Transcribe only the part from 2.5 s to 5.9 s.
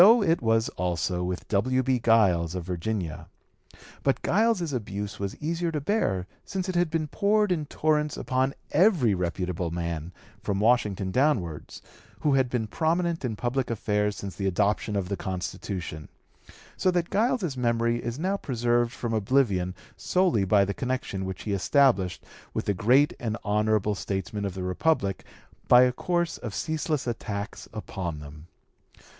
of Virginia. But Giles's abuse was easier to